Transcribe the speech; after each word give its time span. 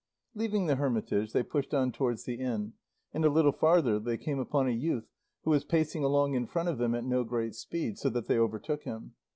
Leaving 0.33 0.65
the 0.65 0.77
hermitage, 0.77 1.31
they 1.31 1.43
pushed 1.43 1.75
on 1.75 1.91
towards 1.91 2.23
the 2.23 2.33
inn, 2.39 2.73
and 3.13 3.23
a 3.23 3.29
little 3.29 3.51
farther 3.51 3.99
they 3.99 4.17
came 4.17 4.39
upon 4.39 4.67
a 4.67 4.71
youth 4.71 5.07
who 5.43 5.51
was 5.51 5.63
pacing 5.63 6.03
along 6.03 6.33
in 6.33 6.47
front 6.47 6.69
of 6.69 6.79
them 6.79 6.95
at 6.95 7.05
no 7.05 7.23
great 7.23 7.53
speed, 7.53 7.99
so 7.99 8.09
that 8.09 8.25
they 8.27 8.39
overtook 8.39 8.81
him. 8.81 9.13